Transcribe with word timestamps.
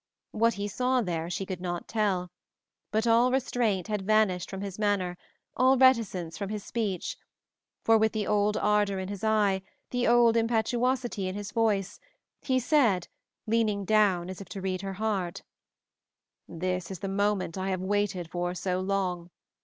What 0.31 0.55
he 0.55 0.67
saw 0.67 1.01
there 1.03 1.29
she 1.29 1.45
could 1.45 1.61
not 1.61 1.87
tell, 1.87 2.31
but 2.89 3.05
all 3.05 3.31
restraint 3.31 3.85
had 3.87 4.01
vanished 4.01 4.49
from 4.49 4.61
his 4.61 4.79
manner, 4.79 5.15
all 5.55 5.77
reticence 5.77 6.39
from 6.39 6.49
his 6.49 6.63
speech, 6.63 7.17
for 7.83 7.99
with 7.99 8.11
the 8.11 8.25
old 8.25 8.57
ardor 8.57 8.97
in 8.97 9.09
his 9.09 9.23
eye, 9.23 9.61
the 9.91 10.07
old 10.07 10.35
impetuosity 10.35 11.27
in 11.27 11.35
his 11.35 11.51
voice, 11.51 11.99
he 12.41 12.57
said, 12.59 13.09
leaning 13.45 13.85
down 13.85 14.27
as 14.27 14.41
if 14.41 14.49
to 14.49 14.59
read 14.61 14.81
her 14.81 14.93
heart, 14.93 15.43
"This 16.47 16.89
is 16.89 16.97
the 16.97 17.07
moment 17.07 17.55
I 17.55 17.69
have 17.69 17.81
waited 17.81 18.31
for 18.31 18.55
so 18.55 18.79
long. 18.79 19.29